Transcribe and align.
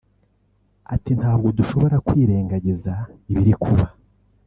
Ati” 0.93 1.11
Ntabwo 1.19 1.47
dushobora 1.57 1.95
kwirengagiza 2.07 2.93
ibiri 3.31 3.53
kuba 3.63 3.85